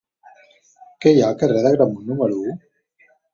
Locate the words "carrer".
1.43-1.61